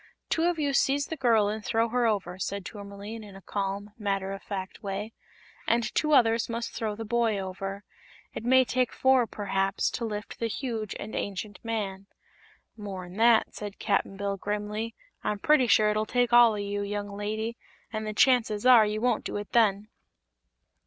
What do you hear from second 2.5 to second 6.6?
Tourmaline, in a calm, matter of fact way, "and two others